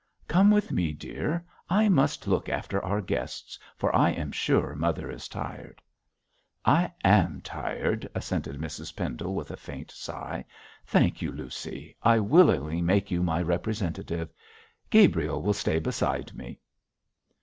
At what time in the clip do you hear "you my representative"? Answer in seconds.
13.11-14.33